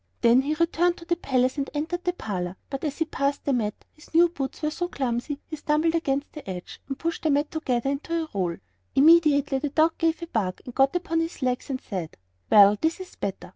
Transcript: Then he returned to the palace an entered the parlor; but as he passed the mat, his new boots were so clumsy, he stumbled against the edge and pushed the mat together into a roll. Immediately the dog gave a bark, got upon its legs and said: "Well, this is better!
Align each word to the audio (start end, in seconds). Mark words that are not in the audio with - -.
Then 0.21 0.41
he 0.41 0.55
returned 0.55 0.97
to 0.97 1.05
the 1.05 1.15
palace 1.15 1.59
an 1.59 1.67
entered 1.75 2.05
the 2.05 2.13
parlor; 2.13 2.55
but 2.71 2.83
as 2.83 2.97
he 2.97 3.05
passed 3.05 3.45
the 3.45 3.53
mat, 3.53 3.85
his 3.93 4.11
new 4.15 4.29
boots 4.29 4.63
were 4.63 4.71
so 4.71 4.87
clumsy, 4.87 5.39
he 5.45 5.57
stumbled 5.57 5.93
against 5.93 6.33
the 6.33 6.49
edge 6.49 6.81
and 6.87 6.97
pushed 6.97 7.21
the 7.21 7.29
mat 7.29 7.51
together 7.51 7.91
into 7.91 8.23
a 8.23 8.29
roll. 8.33 8.55
Immediately 8.95 9.59
the 9.59 9.69
dog 9.69 9.95
gave 9.99 10.19
a 10.23 10.25
bark, 10.25 10.63
got 10.73 10.95
upon 10.95 11.21
its 11.21 11.43
legs 11.43 11.69
and 11.69 11.79
said: 11.79 12.17
"Well, 12.49 12.79
this 12.81 12.99
is 12.99 13.15
better! 13.15 13.49